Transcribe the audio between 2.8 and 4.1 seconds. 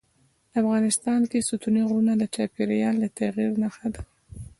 د تغیر نښه ده.